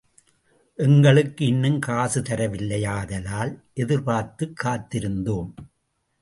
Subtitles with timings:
[0.75, 3.61] எங்களுக்கு இன்னும் காசு தரவில்லை யாதலால்
[3.73, 5.53] எதிர்பார்த்துக் காத்திருந்தோம்.